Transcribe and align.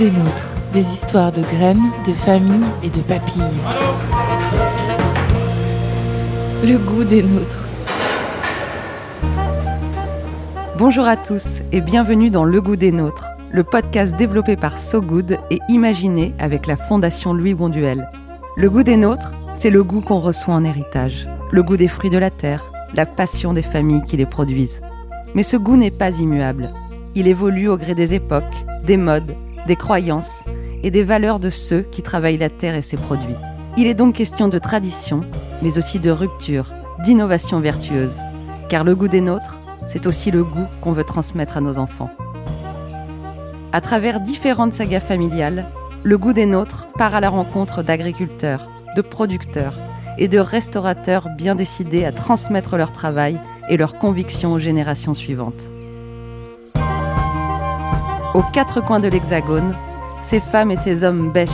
Des 0.00 0.10
nôtres. 0.10 0.46
Des 0.72 0.80
histoires 0.80 1.30
de 1.30 1.42
graines, 1.42 1.90
de 2.06 2.14
familles 2.14 2.64
et 2.82 2.88
de 2.88 3.02
papilles. 3.02 3.42
Le 6.64 6.78
goût 6.78 7.04
des 7.04 7.22
nôtres. 7.22 7.68
Bonjour 10.78 11.04
à 11.04 11.18
tous 11.18 11.60
et 11.70 11.82
bienvenue 11.82 12.30
dans 12.30 12.44
Le 12.44 12.62
goût 12.62 12.76
des 12.76 12.92
nôtres, 12.92 13.26
le 13.52 13.62
podcast 13.62 14.16
développé 14.16 14.56
par 14.56 14.78
So 14.78 15.02
Good 15.02 15.36
et 15.50 15.58
imaginé 15.68 16.32
avec 16.38 16.66
la 16.66 16.76
Fondation 16.76 17.34
Louis 17.34 17.52
Bonduel. 17.52 18.08
Le 18.56 18.70
goût 18.70 18.84
des 18.84 18.96
nôtres, 18.96 19.34
c'est 19.54 19.68
le 19.68 19.84
goût 19.84 20.00
qu'on 20.00 20.20
reçoit 20.20 20.54
en 20.54 20.64
héritage, 20.64 21.28
le 21.52 21.62
goût 21.62 21.76
des 21.76 21.88
fruits 21.88 22.08
de 22.08 22.16
la 22.16 22.30
terre, 22.30 22.64
la 22.94 23.04
passion 23.04 23.52
des 23.52 23.60
familles 23.60 24.04
qui 24.06 24.16
les 24.16 24.24
produisent. 24.24 24.80
Mais 25.34 25.42
ce 25.42 25.58
goût 25.58 25.76
n'est 25.76 25.90
pas 25.90 26.20
immuable. 26.20 26.70
Il 27.14 27.28
évolue 27.28 27.68
au 27.68 27.76
gré 27.76 27.94
des 27.94 28.14
époques, 28.14 28.44
des 28.86 28.96
modes, 28.96 29.34
des 29.66 29.76
croyances 29.76 30.44
et 30.82 30.90
des 30.90 31.04
valeurs 31.04 31.40
de 31.40 31.50
ceux 31.50 31.82
qui 31.82 32.02
travaillent 32.02 32.38
la 32.38 32.48
terre 32.48 32.74
et 32.74 32.82
ses 32.82 32.96
produits. 32.96 33.34
Il 33.76 33.86
est 33.86 33.94
donc 33.94 34.14
question 34.14 34.48
de 34.48 34.58
tradition, 34.58 35.24
mais 35.62 35.78
aussi 35.78 35.98
de 35.98 36.10
rupture, 36.10 36.72
d'innovation 37.04 37.60
vertueuse. 37.60 38.18
Car 38.68 38.84
le 38.84 38.94
goût 38.94 39.08
des 39.08 39.20
nôtres, 39.20 39.58
c'est 39.86 40.06
aussi 40.06 40.30
le 40.30 40.44
goût 40.44 40.66
qu'on 40.80 40.92
veut 40.92 41.04
transmettre 41.04 41.56
à 41.56 41.60
nos 41.60 41.78
enfants. 41.78 42.10
À 43.72 43.80
travers 43.80 44.20
différentes 44.20 44.72
sagas 44.72 45.00
familiales, 45.00 45.66
le 46.02 46.18
goût 46.18 46.32
des 46.32 46.46
nôtres 46.46 46.88
part 46.96 47.14
à 47.14 47.20
la 47.20 47.28
rencontre 47.28 47.82
d'agriculteurs, 47.82 48.68
de 48.96 49.02
producteurs 49.02 49.74
et 50.18 50.28
de 50.28 50.38
restaurateurs 50.38 51.28
bien 51.36 51.54
décidés 51.54 52.04
à 52.04 52.12
transmettre 52.12 52.76
leur 52.76 52.92
travail 52.92 53.38
et 53.68 53.76
leurs 53.76 53.98
convictions 53.98 54.52
aux 54.52 54.58
générations 54.58 55.14
suivantes. 55.14 55.70
Aux 58.32 58.42
quatre 58.42 58.80
coins 58.80 59.00
de 59.00 59.08
l'Hexagone, 59.08 59.74
ces 60.22 60.38
femmes 60.38 60.70
et 60.70 60.76
ces 60.76 61.02
hommes 61.02 61.32
bêchent, 61.32 61.50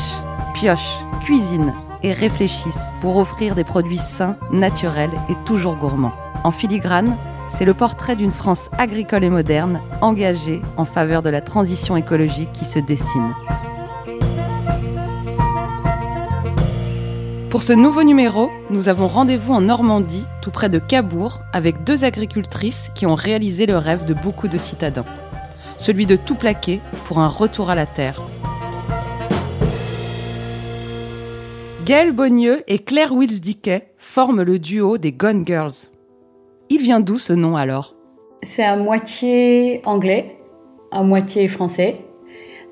piochent, 0.52 1.02
cuisinent 1.24 1.72
et 2.02 2.12
réfléchissent 2.12 2.94
pour 3.00 3.16
offrir 3.16 3.54
des 3.54 3.64
produits 3.64 3.96
sains, 3.96 4.36
naturels 4.52 5.10
et 5.30 5.34
toujours 5.46 5.76
gourmands. 5.76 6.12
En 6.44 6.50
filigrane, 6.50 7.16
c'est 7.48 7.64
le 7.64 7.72
portrait 7.72 8.14
d'une 8.14 8.30
France 8.30 8.68
agricole 8.76 9.24
et 9.24 9.30
moderne, 9.30 9.80
engagée 10.02 10.60
en 10.76 10.84
faveur 10.84 11.22
de 11.22 11.30
la 11.30 11.40
transition 11.40 11.96
écologique 11.96 12.52
qui 12.52 12.66
se 12.66 12.78
dessine. 12.78 13.32
Pour 17.48 17.62
ce 17.62 17.72
nouveau 17.72 18.02
numéro, 18.02 18.50
nous 18.68 18.90
avons 18.90 19.06
rendez-vous 19.06 19.54
en 19.54 19.62
Normandie, 19.62 20.26
tout 20.42 20.50
près 20.50 20.68
de 20.68 20.78
Cabourg, 20.78 21.40
avec 21.54 21.84
deux 21.84 22.04
agricultrices 22.04 22.90
qui 22.94 23.06
ont 23.06 23.14
réalisé 23.14 23.64
le 23.64 23.78
rêve 23.78 24.04
de 24.04 24.12
beaucoup 24.12 24.46
de 24.48 24.58
citadins 24.58 25.06
celui 25.78 26.06
de 26.06 26.16
tout 26.16 26.34
plaquer 26.34 26.80
pour 27.04 27.18
un 27.18 27.28
retour 27.28 27.70
à 27.70 27.74
la 27.74 27.86
terre. 27.86 28.20
Gail 31.84 32.10
Bonnieux 32.10 32.64
et 32.66 32.80
Claire 32.80 33.12
Wills-Dickey 33.12 33.82
forment 33.96 34.42
le 34.42 34.58
duo 34.58 34.98
des 34.98 35.12
Gone 35.12 35.46
Girls. 35.46 35.92
Il 36.68 36.82
vient 36.82 36.98
d'où 36.98 37.16
ce 37.16 37.32
nom 37.32 37.56
alors? 37.56 37.94
C'est 38.42 38.64
à 38.64 38.76
moitié 38.76 39.82
anglais, 39.84 40.36
à 40.90 41.04
moitié 41.04 41.46
français. 41.46 42.00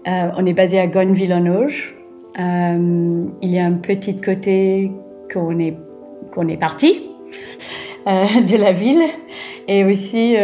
Euh, 0.08 0.30
on 0.36 0.44
est 0.44 0.52
basé 0.52 0.80
à 0.80 0.88
Gone-Villeneuve. 0.88 1.94
Euh, 2.40 3.24
il 3.40 3.50
y 3.50 3.58
a 3.60 3.64
un 3.64 3.74
petit 3.74 4.20
côté 4.20 4.90
qu'on 5.32 5.60
est, 5.60 5.76
qu'on 6.32 6.48
est 6.48 6.56
parti 6.56 7.02
euh, 8.08 8.24
de 8.48 8.56
la 8.56 8.72
ville. 8.72 9.02
Et 9.68 9.84
aussi, 9.84 10.34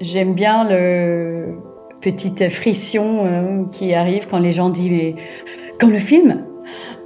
j'aime 0.00 0.34
bien 0.34 0.68
le, 0.68 1.56
petite 2.00 2.48
frisson 2.48 3.24
euh, 3.24 3.64
qui 3.72 3.94
arrive 3.94 4.26
quand 4.28 4.38
les 4.38 4.52
gens 4.52 4.70
disent 4.70 4.90
mais 4.90 5.14
comme 5.80 5.90
le 5.90 5.98
film 5.98 6.44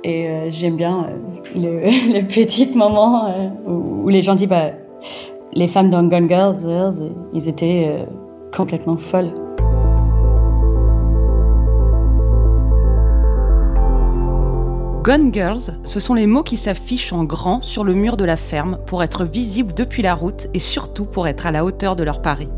et 0.04 0.28
euh, 0.28 0.50
j'aime 0.50 0.76
bien 0.76 1.06
euh, 1.08 1.54
le, 1.54 2.12
le, 2.18 2.26
petit 2.26 2.70
moment 2.74 3.34
où, 3.66 4.08
les 4.08 4.22
gens 4.22 4.34
disent 4.34 4.48
bah 4.48 4.72
les 5.52 5.68
femmes 5.68 5.90
dans 5.90 6.02
Gone 6.04 6.28
Girls 6.28 7.10
ils 7.32 7.48
étaient 7.48 8.06
complètement 8.54 8.96
folles. 8.96 9.32
Gone 15.02 15.34
Girls, 15.34 15.78
ce 15.82 15.98
sont 15.98 16.14
les 16.14 16.26
mots 16.26 16.44
qui 16.44 16.56
s'affichent 16.56 17.12
en 17.12 17.24
grand 17.24 17.60
sur 17.62 17.82
le 17.82 17.92
mur 17.92 18.16
de 18.16 18.24
la 18.24 18.36
ferme 18.36 18.78
pour 18.86 19.02
être 19.02 19.24
visibles 19.24 19.74
depuis 19.74 20.00
la 20.02 20.14
route 20.14 20.46
et 20.54 20.60
surtout 20.60 21.06
pour 21.06 21.26
être 21.26 21.44
à 21.44 21.50
la 21.50 21.64
hauteur 21.64 21.96
de 21.96 22.04
leur 22.04 22.22
pari 22.22 22.48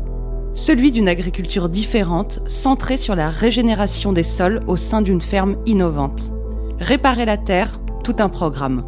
celui 0.55 0.89
d'une 0.89 1.09
agriculture 1.09 1.67
différente, 1.67 2.39
centrée 2.47 2.95
sur 2.95 3.13
la 3.13 3.29
régénération 3.29 4.13
des 4.13 4.23
sols 4.23 4.63
au 4.67 4.77
sein 4.77 5.01
d'une 5.01 5.19
ferme 5.19 5.57
innovante. 5.65 6.31
Réparer 6.79 7.25
la 7.25 7.37
terre, 7.37 7.81
tout 8.05 8.15
un 8.19 8.29
programme. 8.29 8.85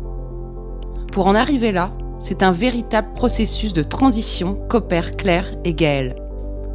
Pour 1.11 1.27
en 1.27 1.35
arriver 1.35 1.73
là, 1.73 1.91
c'est 2.19 2.41
un 2.41 2.51
véritable 2.51 3.13
processus 3.13 3.73
de 3.73 3.83
transition 3.83 4.57
qu'opèrent 4.69 5.17
Claire 5.17 5.55
et 5.65 5.73
Gaëlle. 5.73 6.15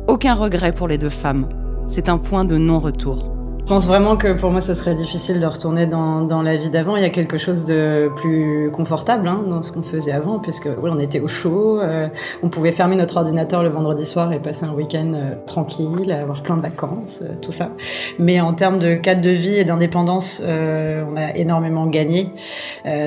Aucun 0.09 0.35
regret 0.35 0.75
pour 0.75 0.89
les 0.89 0.99
deux 0.99 1.09
femmes. 1.09 1.49
C'est 1.87 2.11
un 2.11 2.19
point 2.19 2.45
de 2.45 2.59
non-retour. 2.59 3.33
Je 3.65 3.69
pense 3.69 3.87
vraiment 3.87 4.17
que 4.17 4.33
pour 4.33 4.51
moi 4.51 4.61
ce 4.61 4.75
serait 4.75 4.97
difficile 4.97 5.39
de 5.39 5.47
retourner 5.47 5.87
dans, 5.87 6.21
dans 6.23 6.43
la 6.43 6.57
vie 6.57 6.69
d'avant. 6.69 6.97
Il 6.97 7.03
y 7.03 7.07
a 7.07 7.11
quelque 7.11 7.39
chose 7.39 7.65
de 7.65 8.11
plus 8.17 8.71
confortable 8.73 9.29
hein, 9.29 9.45
dans 9.49 9.63
ce 9.63 9.71
qu'on 9.71 9.83
faisait 9.83 10.11
avant, 10.11 10.41
puisque 10.41 10.67
oui, 10.67 10.91
on 10.93 10.99
était 10.99 11.21
au 11.21 11.29
chaud, 11.29 11.81
euh, 11.81 12.09
on 12.43 12.49
pouvait 12.49 12.73
fermer 12.73 12.97
notre 12.97 13.17
ordinateur 13.17 13.63
le 13.63 13.69
vendredi 13.69 14.05
soir 14.05 14.33
et 14.33 14.41
passer 14.41 14.65
un 14.65 14.73
week-end 14.73 15.13
euh, 15.15 15.35
tranquille, 15.47 16.11
avoir 16.11 16.43
plein 16.43 16.57
de 16.57 16.63
vacances, 16.63 17.23
euh, 17.23 17.35
tout 17.41 17.53
ça. 17.53 17.71
Mais 18.19 18.41
en 18.41 18.53
termes 18.53 18.81
de 18.81 18.97
cadre 18.97 19.21
de 19.21 19.31
vie 19.31 19.55
et 19.55 19.65
d'indépendance, 19.65 20.43
on 20.45 21.17
a 21.17 21.37
énormément 21.37 21.87
gagné. 21.87 22.31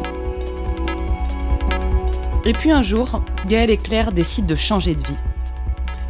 Et 2.45 2.53
puis 2.53 2.71
un 2.71 2.83
jour, 2.83 3.25
Gaëlle 3.49 3.71
et 3.71 3.77
Claire 3.77 4.13
décident 4.13 4.47
de 4.47 4.55
changer 4.55 4.95
de 4.95 5.01
vie. 5.01 5.17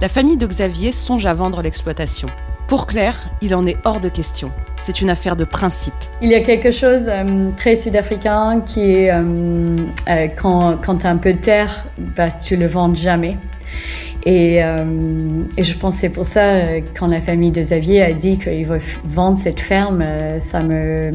La 0.02 0.08
famille 0.08 0.36
de 0.36 0.46
Xavier 0.46 0.92
songe 0.92 1.24
à 1.24 1.32
vendre 1.32 1.62
l'exploitation. 1.62 2.28
Pour 2.68 2.86
Claire, 2.86 3.30
il 3.40 3.54
en 3.54 3.66
est 3.66 3.78
hors 3.86 4.00
de 4.00 4.10
question. 4.10 4.52
C'est 4.80 5.00
une 5.00 5.08
affaire 5.08 5.34
de 5.34 5.44
principe. 5.44 5.94
Il 6.20 6.28
y 6.28 6.34
a 6.34 6.40
quelque 6.40 6.70
chose 6.70 7.06
euh, 7.08 7.50
très 7.56 7.74
sud-africain 7.74 8.60
qui 8.66 8.82
est 8.82 9.10
euh, 9.10 9.86
euh, 10.10 10.28
quand, 10.36 10.76
tu 10.98 11.06
as 11.06 11.10
un 11.10 11.16
peu 11.16 11.32
de 11.32 11.38
terre, 11.38 11.86
bah, 11.96 12.30
tu 12.30 12.54
le 12.56 12.66
vends 12.66 12.94
jamais. 12.94 13.38
Et, 14.24 14.56
et 14.56 15.64
je 15.64 15.78
pense 15.78 15.94
c'est 15.96 16.08
pour 16.10 16.24
ça, 16.24 16.76
quand 16.98 17.06
la 17.06 17.20
famille 17.20 17.50
de 17.50 17.62
Xavier 17.62 18.02
a 18.02 18.12
dit 18.12 18.38
qu'il 18.38 18.66
veut 18.66 18.80
vendre 19.04 19.38
cette 19.38 19.60
ferme, 19.60 20.04
ça 20.40 20.60
me 20.62 21.12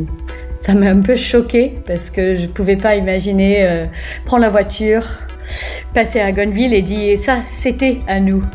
ça 0.63 0.75
m'a 0.75 0.85
un 0.85 1.01
peu 1.01 1.17
choquée 1.17 1.73
parce 1.85 2.09
que 2.09 2.37
je 2.37 2.43
ne 2.43 2.47
pouvais 2.47 2.77
pas 2.77 2.95
imaginer 2.95 3.65
euh, 3.65 3.85
prendre 4.23 4.43
la 4.43 4.49
voiture, 4.49 5.03
passer 5.93 6.21
à 6.21 6.31
Gonneville 6.31 6.73
et 6.73 6.81
dire 6.81 7.19
ça, 7.19 7.39
c'était 7.49 7.99
à 8.07 8.21
nous. 8.21 8.45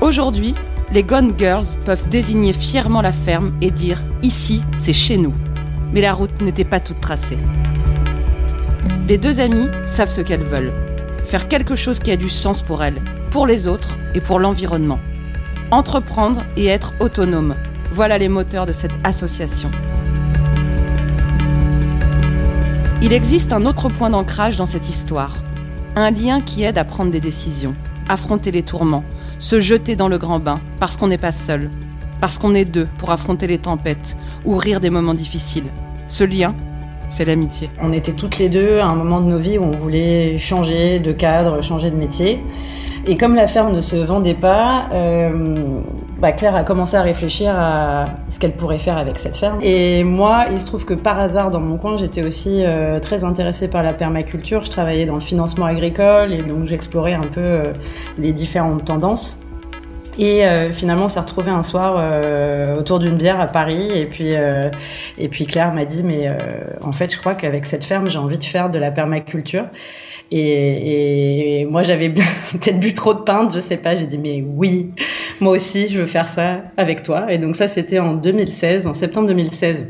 Aujourd'hui, 0.00 0.54
les 0.92 1.02
Gone 1.02 1.34
Girls 1.36 1.76
peuvent 1.84 2.08
désigner 2.08 2.52
fièrement 2.52 3.02
la 3.02 3.12
ferme 3.12 3.52
et 3.60 3.72
dire 3.72 4.04
ici, 4.22 4.62
c'est 4.76 4.92
chez 4.92 5.16
nous. 5.16 5.34
Mais 5.92 6.00
la 6.00 6.12
route 6.12 6.40
n'était 6.40 6.64
pas 6.64 6.78
toute 6.78 7.00
tracée. 7.00 7.38
Les 9.10 9.18
deux 9.18 9.40
amies 9.40 9.66
savent 9.86 10.08
ce 10.08 10.20
qu'elles 10.20 10.44
veulent. 10.44 10.72
Faire 11.24 11.48
quelque 11.48 11.74
chose 11.74 11.98
qui 11.98 12.12
a 12.12 12.16
du 12.16 12.28
sens 12.28 12.62
pour 12.62 12.84
elles, 12.84 13.02
pour 13.32 13.44
les 13.44 13.66
autres 13.66 13.98
et 14.14 14.20
pour 14.20 14.38
l'environnement. 14.38 15.00
Entreprendre 15.72 16.44
et 16.56 16.66
être 16.66 16.94
autonome. 17.00 17.56
Voilà 17.90 18.18
les 18.18 18.28
moteurs 18.28 18.66
de 18.66 18.72
cette 18.72 18.92
association. 19.02 19.68
Il 23.02 23.12
existe 23.12 23.52
un 23.52 23.66
autre 23.66 23.88
point 23.88 24.10
d'ancrage 24.10 24.56
dans 24.56 24.66
cette 24.66 24.88
histoire. 24.88 25.42
Un 25.96 26.12
lien 26.12 26.40
qui 26.40 26.62
aide 26.62 26.78
à 26.78 26.84
prendre 26.84 27.10
des 27.10 27.18
décisions, 27.18 27.74
affronter 28.08 28.52
les 28.52 28.62
tourments, 28.62 29.02
se 29.40 29.58
jeter 29.58 29.96
dans 29.96 30.06
le 30.06 30.18
grand 30.18 30.38
bain 30.38 30.60
parce 30.78 30.96
qu'on 30.96 31.08
n'est 31.08 31.18
pas 31.18 31.32
seul, 31.32 31.68
parce 32.20 32.38
qu'on 32.38 32.54
est 32.54 32.64
deux 32.64 32.86
pour 32.96 33.10
affronter 33.10 33.48
les 33.48 33.58
tempêtes 33.58 34.16
ou 34.44 34.56
rire 34.56 34.78
des 34.78 34.90
moments 34.90 35.14
difficiles. 35.14 35.66
Ce 36.06 36.22
lien, 36.22 36.54
c'est 37.10 37.24
l'amitié. 37.24 37.68
On 37.82 37.92
était 37.92 38.12
toutes 38.12 38.38
les 38.38 38.48
deux 38.48 38.78
à 38.78 38.86
un 38.86 38.94
moment 38.94 39.20
de 39.20 39.26
nos 39.26 39.38
vies 39.38 39.58
où 39.58 39.64
on 39.64 39.76
voulait 39.76 40.36
changer 40.36 40.98
de 40.98 41.12
cadre, 41.12 41.62
changer 41.62 41.90
de 41.90 41.96
métier. 41.96 42.40
Et 43.06 43.16
comme 43.16 43.34
la 43.34 43.46
ferme 43.46 43.72
ne 43.72 43.80
se 43.80 43.96
vendait 43.96 44.34
pas, 44.34 44.88
euh, 44.92 45.80
bah 46.20 46.32
Claire 46.32 46.54
a 46.54 46.64
commencé 46.64 46.96
à 46.96 47.02
réfléchir 47.02 47.54
à 47.56 48.04
ce 48.28 48.38
qu'elle 48.38 48.52
pourrait 48.52 48.78
faire 48.78 48.98
avec 48.98 49.18
cette 49.18 49.36
ferme. 49.36 49.58
Et 49.62 50.04
moi, 50.04 50.46
il 50.52 50.60
se 50.60 50.66
trouve 50.66 50.84
que 50.84 50.92
par 50.92 51.18
hasard, 51.18 51.50
dans 51.50 51.60
mon 51.60 51.78
coin, 51.78 51.96
j'étais 51.96 52.22
aussi 52.22 52.62
euh, 52.62 53.00
très 53.00 53.24
intéressée 53.24 53.68
par 53.68 53.82
la 53.82 53.94
permaculture. 53.94 54.64
Je 54.66 54.70
travaillais 54.70 55.06
dans 55.06 55.14
le 55.14 55.20
financement 55.20 55.64
agricole 55.64 56.32
et 56.32 56.42
donc 56.42 56.66
j'explorais 56.66 57.14
un 57.14 57.22
peu 57.22 57.40
euh, 57.40 57.72
les 58.18 58.32
différentes 58.32 58.84
tendances. 58.84 59.39
Et 60.20 60.44
euh, 60.44 60.70
finalement, 60.70 61.06
on 61.06 61.08
s'est 61.08 61.18
retrouvé 61.18 61.50
un 61.50 61.62
soir 61.62 61.94
euh, 61.96 62.78
autour 62.78 62.98
d'une 62.98 63.16
bière 63.16 63.40
à 63.40 63.46
Paris. 63.46 63.88
Et 63.94 64.04
puis, 64.04 64.34
euh, 64.34 64.68
et 65.16 65.28
puis 65.28 65.46
Claire 65.46 65.72
m'a 65.72 65.86
dit, 65.86 66.02
mais 66.02 66.30
en 66.82 66.92
fait, 66.92 67.10
je 67.10 67.18
crois 67.18 67.34
qu'avec 67.34 67.64
cette 67.64 67.84
ferme, 67.84 68.10
j'ai 68.10 68.18
envie 68.18 68.36
de 68.36 68.44
faire 68.44 68.68
de 68.68 68.78
la 68.78 68.90
permaculture. 68.90 69.64
Et, 70.30 71.66
moi, 71.70 71.82
j'avais 71.82 72.10
peut-être 72.52 72.78
bu 72.78 72.92
trop 72.92 73.14
de 73.14 73.20
pinte, 73.20 73.54
je 73.54 73.60
sais 73.60 73.78
pas. 73.78 73.94
J'ai 73.94 74.06
dit, 74.06 74.18
mais 74.18 74.44
oui, 74.46 74.90
moi 75.40 75.54
aussi, 75.54 75.88
je 75.88 76.00
veux 76.00 76.06
faire 76.06 76.28
ça 76.28 76.64
avec 76.76 77.02
toi. 77.02 77.32
Et 77.32 77.38
donc 77.38 77.56
ça, 77.56 77.66
c'était 77.66 77.98
en 77.98 78.12
2016, 78.12 78.86
en 78.86 78.92
septembre 78.92 79.28
2016. 79.28 79.88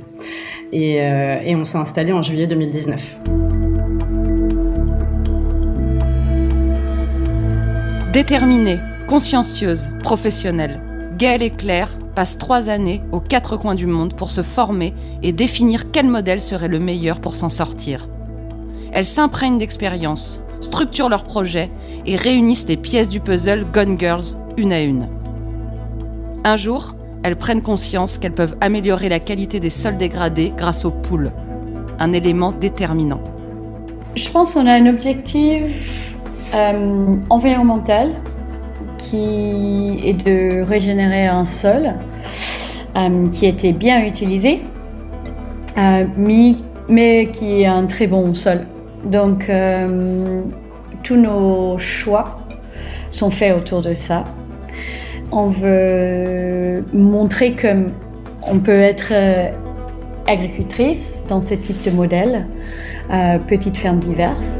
Et, 0.72 0.94
et 0.94 1.56
on 1.56 1.64
s'est 1.64 1.78
installé 1.78 2.12
en 2.12 2.22
juillet 2.22 2.46
2019. 2.46 3.20
Déterminé 8.12 8.78
Consciencieuse, 9.10 9.90
professionnelle, 10.04 10.80
Gaëlle 11.18 11.42
et 11.42 11.50
Claire 11.50 11.98
passent 12.14 12.38
trois 12.38 12.68
années 12.68 13.02
aux 13.10 13.18
quatre 13.18 13.56
coins 13.56 13.74
du 13.74 13.88
monde 13.88 14.14
pour 14.14 14.30
se 14.30 14.40
former 14.40 14.94
et 15.24 15.32
définir 15.32 15.90
quel 15.90 16.06
modèle 16.06 16.40
serait 16.40 16.68
le 16.68 16.78
meilleur 16.78 17.20
pour 17.20 17.34
s'en 17.34 17.48
sortir. 17.48 18.08
Elles 18.92 19.06
s'imprègnent 19.06 19.58
d'expérience, 19.58 20.40
structurent 20.60 21.08
leurs 21.08 21.24
projets 21.24 21.72
et 22.06 22.14
réunissent 22.14 22.68
les 22.68 22.76
pièces 22.76 23.08
du 23.08 23.18
puzzle 23.18 23.66
Gone 23.72 23.98
Girls 23.98 24.36
une 24.56 24.72
à 24.72 24.80
une. 24.80 25.08
Un 26.44 26.56
jour, 26.56 26.94
elles 27.24 27.34
prennent 27.34 27.62
conscience 27.62 28.16
qu'elles 28.16 28.30
peuvent 28.30 28.56
améliorer 28.60 29.08
la 29.08 29.18
qualité 29.18 29.58
des 29.58 29.70
sols 29.70 29.98
dégradés 29.98 30.52
grâce 30.56 30.84
aux 30.84 30.92
poules, 30.92 31.32
un 31.98 32.12
élément 32.12 32.52
déterminant. 32.52 33.22
Je 34.14 34.30
pense 34.30 34.54
qu'on 34.54 34.68
a 34.68 34.74
un 34.74 34.86
objectif 34.86 36.14
euh, 36.54 37.16
environnemental 37.28 38.12
qui 39.10 40.00
est 40.04 40.24
de 40.24 40.62
régénérer 40.62 41.26
un 41.26 41.44
sol 41.44 41.94
euh, 42.96 43.26
qui 43.32 43.46
était 43.46 43.72
bien 43.72 44.04
utilisé, 44.04 44.60
euh, 45.78 46.04
mais, 46.16 47.26
qui 47.32 47.62
est 47.62 47.66
un 47.66 47.86
très 47.86 48.06
bon 48.06 48.34
sol. 48.34 48.66
Donc, 49.04 49.48
euh, 49.48 50.42
tous 51.02 51.16
nos 51.16 51.76
choix 51.78 52.38
sont 53.10 53.30
faits 53.30 53.56
autour 53.56 53.82
de 53.82 53.94
ça. 53.94 54.22
On 55.32 55.48
veut 55.48 56.84
montrer 56.92 57.56
qu'on 57.56 58.58
peut 58.58 58.80
être 58.80 59.12
agricultrice 60.26 61.22
dans 61.28 61.40
ce 61.40 61.54
type 61.54 61.82
de 61.84 61.90
modèle, 61.90 62.46
petite 63.48 63.76
ferme 63.76 64.00
diverse. 64.00 64.59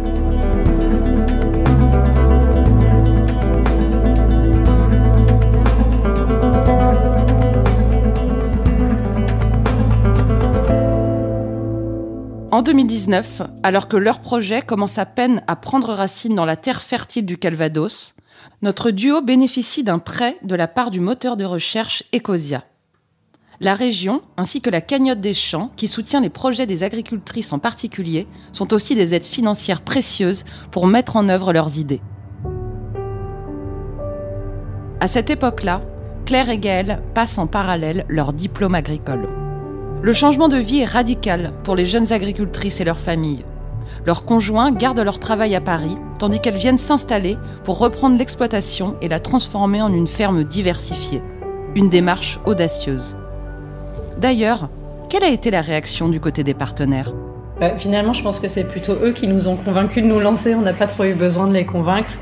En 12.61 12.63
2019, 12.63 13.41
alors 13.63 13.89
que 13.89 13.97
leur 13.97 14.19
projet 14.19 14.61
commence 14.61 14.99
à 14.99 15.07
peine 15.07 15.43
à 15.47 15.57
prendre 15.57 15.95
racine 15.95 16.35
dans 16.35 16.45
la 16.45 16.57
terre 16.57 16.83
fertile 16.83 17.25
du 17.25 17.39
Calvados, 17.39 18.15
notre 18.61 18.91
duo 18.91 19.23
bénéficie 19.23 19.83
d'un 19.83 19.99
prêt 19.99 20.37
de 20.43 20.55
la 20.55 20.69
part 20.69 20.91
du 20.91 21.01
moteur 21.01 21.39
de 21.39 21.47
recherche 21.47 22.05
Ecosia. 22.15 22.65
La 23.61 23.73
région, 23.73 24.21
ainsi 24.37 24.61
que 24.61 24.69
la 24.69 24.83
cagnotte 24.83 25.23
des 25.23 25.33
champs, 25.33 25.71
qui 25.75 25.89
soutient 25.89 26.21
les 26.21 26.29
projets 26.29 26.67
des 26.67 26.83
agricultrices 26.83 27.55
en 27.55 27.59
particulier, 27.59 28.27
sont 28.53 28.75
aussi 28.75 28.95
des 28.95 29.15
aides 29.15 29.25
financières 29.25 29.81
précieuses 29.81 30.45
pour 30.71 30.87
mettre 30.87 31.17
en 31.17 31.31
œuvre 31.31 31.55
leurs 31.55 31.79
idées. 31.79 32.03
À 35.01 35.09
cette 35.09 35.31
époque-là, 35.31 35.81
Claire 36.27 36.51
et 36.51 36.59
Gaëlle 36.59 37.01
passent 37.15 37.39
en 37.39 37.47
parallèle 37.47 38.05
leur 38.11 38.35
diplôme 38.35 38.75
agricole. 38.75 39.40
Le 40.03 40.15
changement 40.15 40.49
de 40.49 40.57
vie 40.57 40.81
est 40.81 40.87
radical 40.87 41.53
pour 41.63 41.77
les 41.77 41.85
jeunes 41.85 42.11
agricultrices 42.11 42.81
et 42.81 42.85
leurs 42.85 42.99
familles. 42.99 43.45
Leurs 44.07 44.25
conjoints 44.25 44.73
gardent 44.73 45.01
leur 45.01 45.19
travail 45.19 45.55
à 45.55 45.61
Paris, 45.61 45.97
tandis 46.19 46.41
qu'elles 46.41 46.57
viennent 46.57 46.79
s'installer 46.79 47.37
pour 47.65 47.79
reprendre 47.79 48.17
l'exploitation 48.17 48.97
et 49.03 49.09
la 49.09 49.21
transformer 49.21 49.83
en 49.83 49.93
une 49.93 50.07
ferme 50.07 50.43
diversifiée. 50.43 51.21
Une 51.75 51.91
démarche 51.91 52.41
audacieuse. 52.47 53.19
D'ailleurs, 54.19 54.71
quelle 55.11 55.25
a 55.25 55.29
été 55.29 55.51
la 55.51 55.61
réaction 55.61 56.09
du 56.09 56.19
côté 56.19 56.45
des 56.45 56.55
partenaires? 56.55 57.13
Bah, 57.61 57.77
finalement, 57.77 58.15
je 58.15 58.23
pense 58.23 58.41
que 58.41 58.49
c'est 58.49 58.65
plutôt 58.65 58.95
eux 58.95 59.13
qui 59.13 59.27
nous 59.27 59.47
ont 59.47 59.57
convaincus 59.57 60.03
de 60.03 60.09
nous 60.09 60.19
lancer. 60.19 60.55
On 60.55 60.63
n'a 60.63 60.73
pas 60.73 60.87
trop 60.87 61.05
eu 61.05 61.13
besoin 61.13 61.47
de 61.47 61.53
les 61.53 61.67
convaincre. 61.67 62.13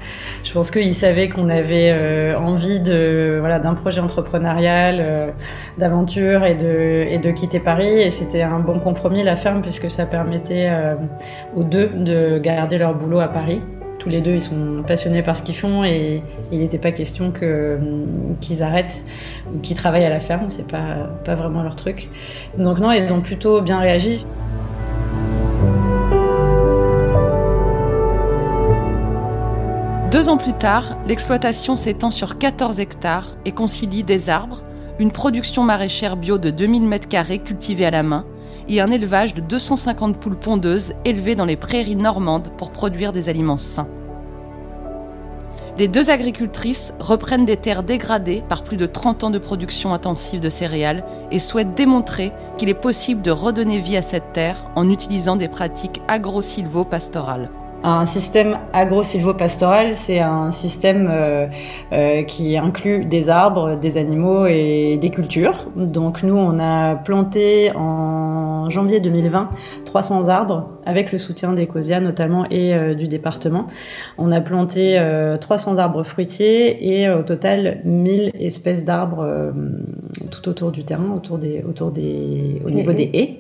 Je 0.42 0.52
pense 0.52 0.72
qu'ils 0.72 0.96
savaient 0.96 1.28
qu'on 1.28 1.48
avait 1.48 1.90
euh, 1.92 2.36
envie 2.36 2.80
d'un 2.80 3.74
projet 3.74 4.00
entrepreneurial, 4.00 4.98
euh, 5.00 5.30
d'aventure 5.78 6.44
et 6.44 6.56
de 6.56 7.30
quitter 7.30 7.60
Paris. 7.60 8.00
Et 8.00 8.10
c'était 8.10 8.42
un 8.42 8.58
bon 8.58 8.80
compromis 8.80 9.22
la 9.22 9.36
ferme 9.36 9.62
puisque 9.62 9.88
ça 9.88 10.06
permettait 10.06 10.68
euh, 10.70 10.96
aux 11.54 11.62
deux 11.62 11.86
de 11.88 12.38
garder 12.38 12.78
leur 12.78 12.94
boulot 12.94 13.20
à 13.20 13.28
Paris. 13.28 13.60
Tous 14.00 14.08
les 14.08 14.20
deux, 14.20 14.32
ils 14.32 14.42
sont 14.42 14.82
passionnés 14.86 15.22
par 15.22 15.36
ce 15.36 15.42
qu'ils 15.42 15.56
font 15.56 15.84
et 15.84 16.22
il 16.50 16.58
n'était 16.58 16.78
pas 16.78 16.92
question 16.92 17.30
que 17.30 17.78
qu'ils 18.40 18.62
arrêtent 18.62 19.04
ou 19.52 19.58
qu'ils 19.58 19.76
travaillent 19.76 20.04
à 20.04 20.10
la 20.10 20.20
ferme. 20.20 20.50
C'est 20.50 20.66
pas 20.66 21.10
pas 21.24 21.34
vraiment 21.36 21.62
leur 21.62 21.76
truc. 21.76 22.08
Donc 22.58 22.80
non, 22.80 22.90
ils 22.90 23.12
ont 23.12 23.20
plutôt 23.20 23.60
bien 23.60 23.78
réagi. 23.78 24.24
Deux 30.10 30.30
ans 30.30 30.38
plus 30.38 30.54
tard, 30.54 30.96
l'exploitation 31.06 31.76
s'étend 31.76 32.10
sur 32.10 32.38
14 32.38 32.80
hectares 32.80 33.36
et 33.44 33.52
concilie 33.52 34.04
des 34.04 34.30
arbres, 34.30 34.62
une 34.98 35.12
production 35.12 35.64
maraîchère 35.64 36.16
bio 36.16 36.38
de 36.38 36.48
2000 36.48 36.88
m2 36.88 37.42
cultivée 37.42 37.84
à 37.84 37.90
la 37.90 38.02
main 38.02 38.24
et 38.70 38.80
un 38.80 38.90
élevage 38.90 39.34
de 39.34 39.42
250 39.42 40.18
poules 40.18 40.38
pondeuses 40.38 40.94
élevées 41.04 41.34
dans 41.34 41.44
les 41.44 41.56
prairies 41.56 41.94
normandes 41.94 42.48
pour 42.56 42.70
produire 42.70 43.12
des 43.12 43.28
aliments 43.28 43.58
sains. 43.58 43.86
Les 45.76 45.88
deux 45.88 46.08
agricultrices 46.08 46.94
reprennent 47.00 47.44
des 47.44 47.58
terres 47.58 47.82
dégradées 47.82 48.42
par 48.48 48.64
plus 48.64 48.78
de 48.78 48.86
30 48.86 49.24
ans 49.24 49.30
de 49.30 49.38
production 49.38 49.92
intensive 49.92 50.40
de 50.40 50.48
céréales 50.48 51.04
et 51.30 51.38
souhaitent 51.38 51.74
démontrer 51.74 52.32
qu'il 52.56 52.70
est 52.70 52.74
possible 52.74 53.20
de 53.20 53.30
redonner 53.30 53.78
vie 53.78 53.98
à 53.98 54.02
cette 54.02 54.32
terre 54.32 54.70
en 54.74 54.88
utilisant 54.88 55.36
des 55.36 55.48
pratiques 55.48 56.00
agro-silvo-pastorales. 56.08 57.50
Un 57.84 58.06
système 58.06 58.58
agro-silvo-pastoral, 58.72 59.94
c'est 59.94 60.18
un 60.18 60.50
système 60.50 61.08
euh, 61.08 61.46
euh, 61.92 62.22
qui 62.24 62.56
inclut 62.56 63.04
des 63.04 63.30
arbres, 63.30 63.76
des 63.76 63.98
animaux 63.98 64.46
et 64.46 64.98
des 65.00 65.10
cultures. 65.10 65.68
Donc 65.76 66.24
nous, 66.24 66.36
on 66.36 66.58
a 66.58 66.96
planté 66.96 67.70
en 67.76 68.68
janvier 68.68 68.98
2020 68.98 69.50
300 69.84 70.28
arbres 70.28 70.70
avec 70.86 71.12
le 71.12 71.18
soutien 71.18 71.52
d'Ecosia 71.52 72.00
notamment 72.00 72.46
et 72.50 72.74
euh, 72.74 72.94
du 72.94 73.06
département. 73.06 73.66
On 74.18 74.32
a 74.32 74.40
planté 74.40 75.00
300 75.40 75.78
arbres 75.78 76.02
fruitiers 76.02 76.98
et 76.98 77.08
au 77.08 77.22
total 77.22 77.80
1000 77.84 78.32
espèces 78.40 78.84
d'arbres 78.84 79.52
tout 80.32 80.48
autour 80.48 80.72
du 80.72 80.84
terrain, 80.84 81.12
autour 81.14 81.38
des, 81.38 81.62
autour 81.62 81.92
des, 81.92 82.60
au 82.66 82.70
niveau 82.70 82.92
des 82.92 83.10
haies. 83.14 83.38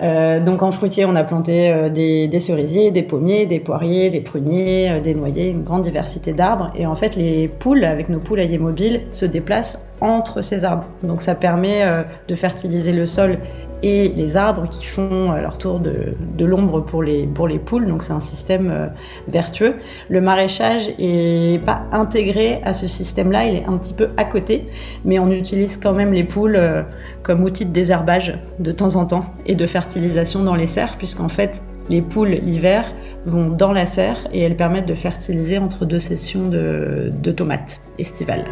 Euh, 0.00 0.40
donc 0.40 0.62
en 0.62 0.72
fruitier, 0.72 1.04
on 1.04 1.14
a 1.14 1.24
planté 1.24 1.70
euh, 1.70 1.88
des, 1.88 2.40
cerisiers, 2.40 2.90
des 2.90 3.02
pommiers, 3.02 3.46
des 3.46 3.60
poiriers, 3.60 4.10
des 4.10 4.20
pruniers, 4.20 4.90
euh, 4.90 5.00
des 5.00 5.14
noyers, 5.14 5.48
une 5.48 5.62
grande 5.62 5.82
diversité 5.82 6.32
d'arbres. 6.32 6.72
Et 6.74 6.86
en 6.86 6.94
fait, 6.94 7.16
les 7.16 7.48
poules, 7.48 7.84
avec 7.84 8.08
nos 8.08 8.18
poulaillers 8.18 8.58
mobiles, 8.58 9.02
se 9.10 9.26
déplacent 9.26 9.88
entre 10.00 10.40
ces 10.40 10.64
arbres. 10.64 10.84
Donc 11.02 11.22
ça 11.22 11.34
permet 11.34 11.84
de 12.26 12.34
fertiliser 12.34 12.92
le 12.92 13.06
sol 13.06 13.38
et 13.82 14.08
les 14.08 14.36
arbres 14.36 14.68
qui 14.68 14.84
font 14.84 15.32
à 15.32 15.40
leur 15.40 15.58
tour 15.58 15.80
de, 15.80 16.44
l'ombre 16.44 16.80
pour 16.80 17.02
les, 17.02 17.26
pour 17.26 17.48
les 17.48 17.58
poules. 17.58 17.86
Donc 17.86 18.02
c'est 18.02 18.12
un 18.12 18.20
système 18.20 18.70
euh, 18.70 18.86
vertueux. 19.28 19.76
Le 20.08 20.20
maraîchage 20.20 20.90
est 20.98 21.64
pas 21.64 21.82
intégré 21.92 22.60
à 22.64 22.72
ce 22.72 22.86
système-là, 22.86 23.46
il 23.46 23.56
est 23.56 23.64
un 23.64 23.76
petit 23.78 23.94
peu 23.94 24.08
à 24.16 24.24
côté, 24.24 24.66
mais 25.04 25.18
on 25.18 25.30
utilise 25.30 25.76
quand 25.76 25.92
même 25.92 26.12
les 26.12 26.24
poules 26.24 26.56
euh, 26.56 26.82
comme 27.22 27.42
outil 27.44 27.64
de 27.64 27.72
désherbage 27.72 28.38
de 28.58 28.72
temps 28.72 28.96
en 28.96 29.06
temps 29.06 29.26
et 29.46 29.54
de 29.54 29.66
fertilisation 29.66 30.42
dans 30.42 30.54
les 30.54 30.66
serres, 30.66 30.96
puisqu'en 30.98 31.28
fait 31.28 31.62
les 31.88 32.00
poules 32.00 32.30
l'hiver 32.30 32.84
vont 33.26 33.48
dans 33.48 33.72
la 33.72 33.86
serre 33.86 34.28
et 34.32 34.40
elles 34.40 34.56
permettent 34.56 34.86
de 34.86 34.94
fertiliser 34.94 35.58
entre 35.58 35.84
deux 35.84 35.98
sessions 35.98 36.48
de 36.48 37.32
tomates 37.32 37.80
estivales. 37.98 38.44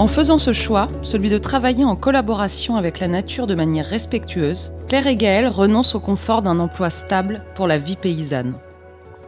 En 0.00 0.06
faisant 0.06 0.38
ce 0.38 0.54
choix, 0.54 0.88
celui 1.02 1.28
de 1.28 1.36
travailler 1.36 1.84
en 1.84 1.94
collaboration 1.94 2.76
avec 2.76 3.00
la 3.00 3.06
nature 3.06 3.46
de 3.46 3.54
manière 3.54 3.84
respectueuse, 3.84 4.72
Claire 4.88 5.06
et 5.06 5.14
Gaëlle 5.14 5.48
renoncent 5.48 5.94
au 5.94 6.00
confort 6.00 6.40
d'un 6.40 6.58
emploi 6.58 6.88
stable 6.88 7.44
pour 7.54 7.66
la 7.66 7.76
vie 7.76 7.96
paysanne. 7.96 8.54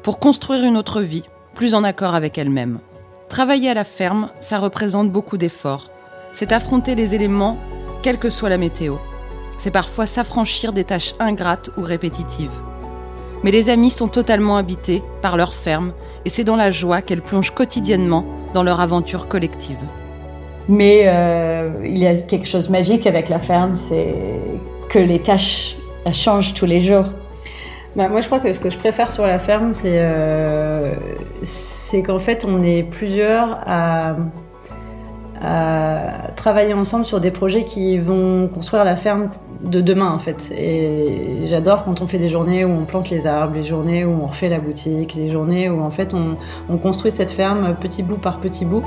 Pour 0.03 0.19
construire 0.19 0.65
une 0.65 0.79
autre 0.79 1.03
vie, 1.03 1.25
plus 1.55 1.75
en 1.75 1.85
accord 1.85 2.15
avec 2.15 2.39
elle-même. 2.39 2.79
Travailler 3.29 3.69
à 3.69 3.75
la 3.75 3.85
ferme, 3.85 4.31
ça 4.41 4.59
représente 4.59 5.13
beaucoup 5.13 5.37
d'efforts. 5.37 5.91
C'est 6.33 6.53
affronter 6.53 6.95
les 6.95 7.15
éléments, 7.15 7.59
quelle 8.01 8.19
que 8.19 8.31
soit 8.31 8.49
la 8.49 8.57
météo. 8.57 8.97
C'est 9.59 9.71
parfois 9.71 10.07
s'affranchir 10.07 10.73
des 10.73 10.85
tâches 10.85 11.15
ingrates 11.21 11.69
ou 11.77 11.83
répétitives. 11.83 12.59
Mais 13.43 13.51
les 13.51 13.69
amis 13.69 13.91
sont 13.91 14.09
totalement 14.09 14.57
habités 14.57 15.03
par 15.21 15.37
leur 15.37 15.53
ferme 15.53 15.93
et 16.25 16.31
c'est 16.31 16.45
dans 16.45 16.57
la 16.57 16.71
joie 16.71 17.03
qu'elles 17.03 17.21
plongent 17.21 17.51
quotidiennement 17.51 18.25
dans 18.55 18.63
leur 18.63 18.81
aventure 18.81 19.29
collective. 19.29 19.85
Mais 20.69 21.03
euh, 21.07 21.71
il 21.85 21.99
y 21.99 22.07
a 22.07 22.17
quelque 22.17 22.47
chose 22.47 22.69
de 22.69 22.73
magique 22.73 23.07
avec 23.07 23.29
la 23.29 23.39
ferme, 23.39 23.77
c'est 23.77 24.15
que 24.89 24.99
les 24.99 25.21
tâches 25.21 25.77
changent 26.13 26.55
tous 26.55 26.67
les 26.67 26.81
jours. 26.81 27.07
Bah, 27.97 28.09
moi, 28.09 28.21
je 28.21 28.27
crois 28.27 28.41
que 28.41 28.53
ce 28.53 28.61
que 28.61 28.71
je 28.71 28.79
préfère 28.79 29.11
sur 29.11 29.27
la 29.27 29.39
ferme, 29.39 29.73
c'est 29.73 29.99
euh, 29.99 30.95
qu'en 32.07 32.19
fait, 32.19 32.45
on 32.47 32.63
est 32.63 32.83
plusieurs 32.83 33.59
à, 33.67 34.17
travailler 36.37 36.73
ensemble 36.73 37.05
sur 37.05 37.19
des 37.19 37.33
projets 37.33 37.65
qui 37.65 37.99
vont 37.99 38.47
construire 38.47 38.85
la 38.85 38.95
ferme 38.95 39.29
de 39.65 39.81
demain, 39.81 40.13
en 40.13 40.21
fait. 40.21 40.53
Et 40.57 41.43
j'adore 41.47 41.83
quand 41.83 42.01
on 42.01 42.07
fait 42.07 42.19
des 42.19 42.29
journées 42.29 42.65
où 42.65 42.71
on 42.71 42.85
plante 42.85 43.11
les 43.11 43.27
arbres, 43.27 43.57
les 43.57 43.65
journées 43.65 44.05
où 44.05 44.23
on 44.23 44.27
refait 44.27 44.49
la 44.49 44.61
boutique, 44.61 45.15
les 45.15 45.31
journées 45.31 45.69
où, 45.69 45.83
en 45.83 45.91
fait, 45.91 46.15
on 46.15 46.77
construit 46.77 47.11
cette 47.11 47.33
ferme 47.33 47.75
petit 47.81 48.05
bout 48.05 48.19
par 48.19 48.39
petit 48.39 48.65
bout. 48.65 48.85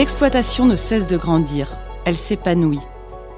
L'exploitation 0.00 0.64
ne 0.64 0.76
cesse 0.76 1.06
de 1.06 1.18
grandir, 1.18 1.76
elle 2.06 2.16
s'épanouit, 2.16 2.80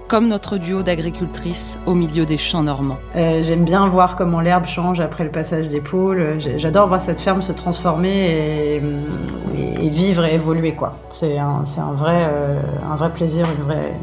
comme 0.06 0.28
notre 0.28 0.58
duo 0.58 0.84
d'agricultrices 0.84 1.76
au 1.86 1.94
milieu 1.94 2.24
des 2.24 2.38
champs 2.38 2.62
normands. 2.62 2.98
Euh, 3.16 3.42
j'aime 3.42 3.64
bien 3.64 3.88
voir 3.88 4.14
comment 4.14 4.40
l'herbe 4.40 4.66
change 4.66 5.00
après 5.00 5.24
le 5.24 5.32
passage 5.32 5.66
des 5.66 5.80
poules. 5.80 6.38
J'adore 6.58 6.86
voir 6.86 7.00
cette 7.00 7.20
ferme 7.20 7.42
se 7.42 7.50
transformer 7.50 8.76
et, 8.76 9.88
vivre 9.88 10.24
et 10.24 10.34
évoluer. 10.34 10.72
C'est 11.10 11.36
un, 11.36 11.64
vrai, 11.96 12.28
euh, 12.30 13.08
plaisir, 13.12 13.48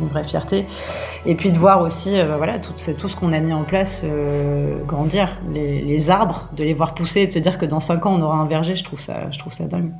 une 0.01 0.09
vraie, 0.09 0.25
fierté. 0.25 0.65
Et 1.25 1.35
puis 1.35 1.53
de 1.53 1.57
voir 1.57 1.81
aussi 1.81 2.19
euh, 2.19 2.35
voilà, 2.35 2.59
tout, 2.59 2.73
tout 2.73 3.07
ce 3.07 3.15
qu'on 3.15 3.31
a 3.31 3.39
mis 3.39 3.53
en 3.53 3.63
place 3.63 4.03
grandir. 4.85 5.29
Les, 5.53 5.79
les, 5.79 6.09
arbres, 6.09 6.49
de 6.57 6.65
les 6.65 6.73
voir 6.73 6.93
pousser 6.93 7.21
et 7.21 7.27
de 7.27 7.31
se 7.31 7.39
dire 7.39 7.57
que 7.57 7.65
dans 7.65 7.79
5 7.79 8.05
ans 8.05 8.15
on 8.19 8.21
aura 8.21 8.35
un 8.35 8.47
verger, 8.47 8.75
je 8.75 8.83
trouve 8.83 8.99
ça, 8.99 9.31
je 9.31 9.39
trouve 9.39 9.53
ça 9.53 9.63
dingue. 9.63 9.93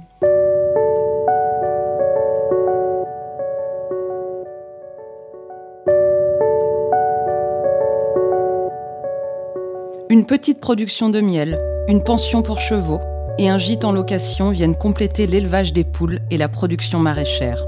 Petite 10.29 10.61
production 10.61 11.09
de 11.09 11.21
miel, 11.21 11.57
une 11.87 12.03
pension 12.03 12.43
pour 12.43 12.59
chevaux 12.59 13.01
et 13.39 13.49
un 13.49 13.57
gîte 13.57 13.83
en 13.83 13.91
location 13.91 14.51
viennent 14.51 14.75
compléter 14.75 15.25
l'élevage 15.25 15.73
des 15.73 15.83
poules 15.83 16.19
et 16.29 16.37
la 16.37 16.47
production 16.47 16.99
maraîchère. 16.99 17.65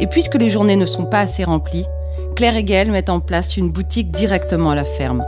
Et 0.00 0.08
puisque 0.08 0.34
les 0.34 0.50
journées 0.50 0.74
ne 0.74 0.86
sont 0.86 1.04
pas 1.04 1.20
assez 1.20 1.44
remplies, 1.44 1.86
Claire 2.34 2.56
et 2.56 2.64
Gaëlle 2.64 2.90
mettent 2.90 3.10
en 3.10 3.20
place 3.20 3.56
une 3.56 3.70
boutique 3.70 4.10
directement 4.10 4.72
à 4.72 4.74
la 4.74 4.84
ferme, 4.84 5.24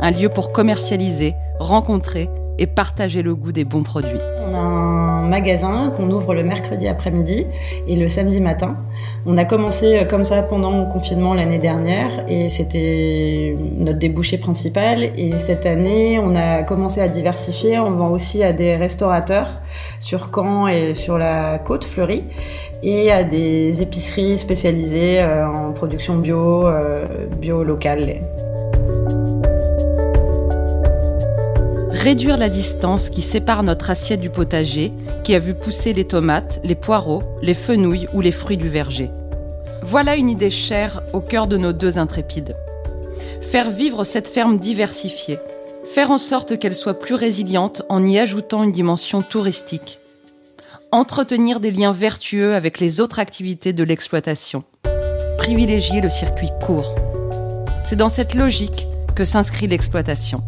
un 0.00 0.10
lieu 0.10 0.28
pour 0.28 0.50
commercialiser, 0.50 1.36
rencontrer 1.60 2.28
et 2.58 2.66
partager 2.66 3.22
le 3.22 3.36
goût 3.36 3.52
des 3.52 3.64
bons 3.64 3.84
produits. 3.84 4.18
Magasin 5.26 5.92
qu'on 5.96 6.10
ouvre 6.10 6.34
le 6.34 6.42
mercredi 6.42 6.88
après-midi 6.88 7.46
et 7.86 7.96
le 7.96 8.08
samedi 8.08 8.40
matin. 8.40 8.76
On 9.26 9.36
a 9.36 9.44
commencé 9.44 9.98
euh, 9.98 10.04
comme 10.04 10.24
ça 10.24 10.42
pendant 10.42 10.84
le 10.84 10.92
confinement 10.92 11.34
l'année 11.34 11.58
dernière 11.58 12.24
et 12.28 12.48
c'était 12.48 13.54
notre 13.76 13.98
débouché 13.98 14.38
principal. 14.38 15.12
Et 15.16 15.38
cette 15.38 15.66
année, 15.66 16.18
on 16.18 16.34
a 16.36 16.62
commencé 16.62 17.00
à 17.00 17.08
diversifier. 17.08 17.78
On 17.78 17.90
vend 17.90 18.10
aussi 18.10 18.42
à 18.42 18.52
des 18.52 18.76
restaurateurs 18.76 19.48
sur 20.00 20.28
Caen 20.34 20.68
et 20.68 20.94
sur 20.94 21.18
la 21.18 21.58
côte 21.58 21.84
fleurie 21.84 22.24
et 22.82 23.10
à 23.10 23.24
des 23.24 23.82
épiceries 23.82 24.38
spécialisées 24.38 25.20
euh, 25.20 25.46
en 25.46 25.72
production 25.72 26.16
bio, 26.16 26.66
euh, 26.66 26.98
bio 27.40 27.64
locale. 27.64 28.20
réduire 32.06 32.36
la 32.36 32.48
distance 32.48 33.10
qui 33.10 33.20
sépare 33.20 33.64
notre 33.64 33.90
assiette 33.90 34.20
du 34.20 34.30
potager, 34.30 34.92
qui 35.26 35.34
a 35.34 35.40
vu 35.40 35.54
pousser 35.54 35.92
les 35.92 36.04
tomates, 36.04 36.60
les 36.62 36.76
poireaux, 36.76 37.20
les 37.42 37.54
fenouilles 37.54 38.06
ou 38.14 38.20
les 38.20 38.30
fruits 38.30 38.56
du 38.56 38.68
verger. 38.68 39.10
Voilà 39.82 40.14
une 40.14 40.30
idée 40.30 40.52
chère 40.52 41.02
au 41.14 41.20
cœur 41.20 41.48
de 41.48 41.56
nos 41.56 41.72
deux 41.72 41.98
intrépides. 41.98 42.56
Faire 43.40 43.68
vivre 43.68 44.04
cette 44.04 44.28
ferme 44.28 44.60
diversifiée, 44.60 45.40
faire 45.82 46.12
en 46.12 46.18
sorte 46.18 46.60
qu'elle 46.60 46.76
soit 46.76 47.00
plus 47.00 47.16
résiliente 47.16 47.82
en 47.88 48.06
y 48.06 48.20
ajoutant 48.20 48.62
une 48.62 48.70
dimension 48.70 49.20
touristique, 49.20 49.98
entretenir 50.92 51.58
des 51.58 51.72
liens 51.72 51.90
vertueux 51.90 52.54
avec 52.54 52.78
les 52.78 53.00
autres 53.00 53.18
activités 53.18 53.72
de 53.72 53.82
l'exploitation, 53.82 54.62
privilégier 55.38 56.00
le 56.00 56.08
circuit 56.08 56.52
court. 56.64 56.94
C'est 57.82 57.96
dans 57.96 58.10
cette 58.10 58.36
logique 58.36 58.86
que 59.16 59.24
s'inscrit 59.24 59.66
l'exploitation. 59.66 60.44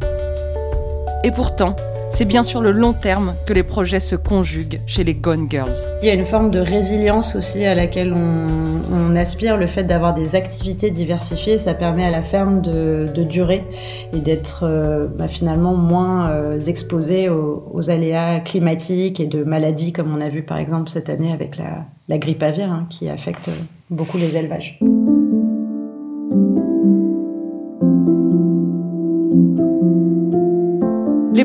Et 1.24 1.32
pourtant, 1.32 1.74
c'est 2.10 2.24
bien 2.24 2.42
sur 2.42 2.60
le 2.60 2.72
long 2.72 2.92
terme 2.92 3.34
que 3.46 3.52
les 3.52 3.62
projets 3.62 4.00
se 4.00 4.16
conjuguent 4.16 4.80
chez 4.86 5.04
les 5.04 5.14
Gone 5.14 5.46
Girls. 5.50 5.74
Il 6.02 6.06
y 6.06 6.10
a 6.10 6.14
une 6.14 6.26
forme 6.26 6.50
de 6.50 6.58
résilience 6.58 7.36
aussi 7.36 7.64
à 7.64 7.74
laquelle 7.74 8.12
on, 8.12 9.16
aspire. 9.16 9.56
Le 9.56 9.66
fait 9.66 9.82
d'avoir 9.82 10.14
des 10.14 10.36
activités 10.36 10.92
diversifiées, 10.92 11.58
ça 11.58 11.74
permet 11.74 12.04
à 12.04 12.10
la 12.10 12.22
ferme 12.22 12.60
de, 12.60 13.06
durer 13.24 13.64
et 14.12 14.18
d'être 14.18 14.64
euh, 14.64 15.08
bah, 15.08 15.26
finalement 15.26 15.74
moins 15.74 16.30
euh, 16.30 16.58
exposée 16.58 17.28
aux, 17.28 17.90
aléas 17.90 18.40
climatiques 18.40 19.18
et 19.18 19.26
de 19.26 19.42
maladies 19.42 19.92
comme 19.92 20.14
on 20.14 20.20
a 20.20 20.28
vu 20.28 20.42
par 20.42 20.58
exemple 20.58 20.88
cette 20.90 21.10
année 21.10 21.32
avec 21.32 21.56
la, 21.56 22.18
grippe 22.18 22.42
aviaire 22.42 22.70
hein, 22.70 22.86
qui 22.90 23.08
affecte 23.08 23.50
beaucoup 23.90 24.18
les 24.18 24.36
élevages. 24.36 24.78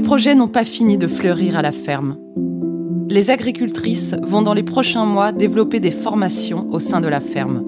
Projets 0.04 0.36
n'ont 0.36 0.48
pas 0.48 0.66
fini 0.66 0.98
de 0.98 1.08
fleurir 1.08 1.58
à 1.58 1.64
la 1.64 1.72
ferme. 1.72 2.18
Les 3.10 3.32
agricultrices 3.32 4.16
vont 4.22 4.42
dans 4.42 4.54
les 4.54 4.64
prochains 4.64 5.06
mois 5.06 5.32
développer 5.32 5.80
des 5.80 5.92
formations 5.92 6.68
au 6.72 6.80
sein 6.80 7.02
de 7.02 7.08
la 7.08 7.20
ferme. 7.20 7.64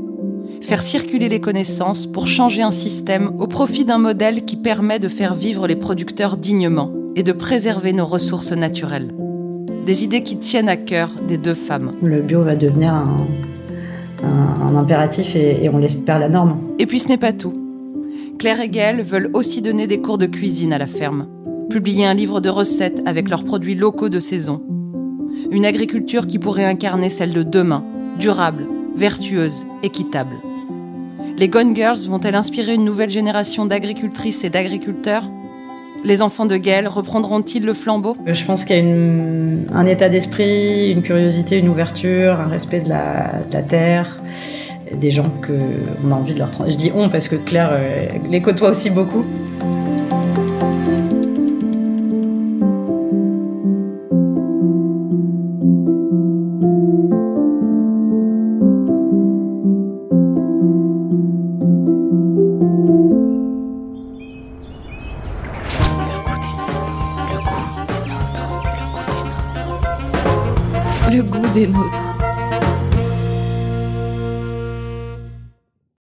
Faire 0.62 0.82
circuler 0.82 1.30
les 1.30 1.40
connaissances 1.40 2.06
pour 2.06 2.28
changer 2.28 2.62
un 2.62 2.72
système 2.72 3.32
au 3.40 3.48
profit 3.48 3.86
d'un 3.86 3.98
modèle 3.98 4.46
qui 4.46 4.58
permet 4.58 5.00
de 5.00 5.08
faire 5.08 5.34
vivre 5.34 5.66
les 5.66 5.76
producteurs 5.76 6.38
dignement 6.38 6.92
et 7.16 7.24
de 7.24 7.32
préserver 7.32 7.94
nos 7.94 8.06
ressources 8.06 8.52
naturelles. 8.52 9.14
des 9.86 10.04
idées 10.04 10.24
qui 10.24 10.38
tiennent 10.38 10.68
à 10.70 10.78
cœur 10.78 11.12
des 11.28 11.38
deux 11.38 11.54
femmes. 11.54 11.92
Le 12.02 12.20
bio 12.20 12.42
va 12.42 12.56
devenir 12.56 12.94
un, 12.94 14.76
impératif 14.76 15.36
et, 15.36 15.64
et 15.64 15.70
on 15.70 15.78
l'espère 15.78 16.18
la 16.18 16.28
norme. 16.28 16.58
Et 16.80 16.88
puis 16.88 17.00
ce 17.00 17.08
n'est 17.08 17.18
pas 17.18 17.34
tout. 17.34 17.54
Claire 18.40 18.60
et 18.60 18.70
Gaëlle 18.70 19.04
veulent 19.04 19.30
aussi 19.34 19.62
donner 19.62 19.86
des 19.86 20.02
cours 20.02 20.18
de 20.18 20.26
cuisine 20.26 20.74
à 20.74 20.80
la 20.80 20.88
ferme, 20.88 21.28
publier 21.76 22.06
un 22.06 22.14
livre 22.14 22.40
de 22.40 22.48
recettes 22.48 23.02
avec 23.06 23.30
leurs 23.30 23.44
produits 23.44 23.76
locaux 23.76 24.08
de 24.08 24.22
saison. 24.22 24.62
Une 25.52 25.66
agriculture 25.66 26.26
qui 26.26 26.40
pourrait 26.40 26.64
incarner 26.64 27.10
celle 27.10 27.34
de 27.34 27.44
demain, 27.44 27.84
durable, 28.18 28.66
vertueuse, 28.96 29.66
équitable. 29.84 30.38
Les 31.38 31.50
Gone 31.50 31.76
Girls 31.76 32.08
vont-elles 32.08 32.36
inspirer 32.36 32.76
une 32.76 32.86
nouvelle 32.86 33.10
génération 33.10 33.66
d'agricultrices 33.66 34.46
et 34.46 34.50
d'agriculteurs? 34.50 35.26
Les 36.06 36.22
enfants 36.22 36.46
de 36.46 36.56
Gaël 36.56 36.88
reprendront-ils 36.88 37.66
le 37.66 37.74
flambeau? 37.74 38.16
Je 38.26 38.46
pense 38.46 38.64
qu'il 38.64 38.78
y 38.78 38.80
a 38.80 39.78
un 39.78 39.86
état 39.86 40.08
d'esprit, 40.08 40.94
une 40.94 41.02
curiosité, 41.02 41.58
une 41.58 41.68
ouverture, 41.68 42.40
un 42.40 42.48
respect 42.48 42.80
de 42.80 42.88
la, 42.88 43.64
terre, 43.64 44.24
des 44.94 45.12
gens 45.12 45.30
qu'on 45.46 46.12
a 46.12 46.16
envie 46.16 46.36
de 46.36 46.40
leur 46.40 46.52
transmettre. 46.52 46.80
Je 46.80 46.86
dis 46.86 46.92
on 46.96 47.10
parce 47.10 47.28
que 47.28 47.36
Claire 47.36 47.72
euh, 47.74 48.06
les 48.32 48.42
côtoie 48.42 48.70
aussi 48.70 48.90
beaucoup. 48.90 49.26